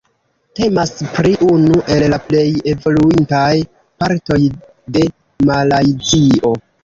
[0.59, 3.51] Temas pri unu el la plej evoluintaj
[4.05, 4.39] partoj
[4.97, 5.05] de
[5.51, 6.55] Malajzio.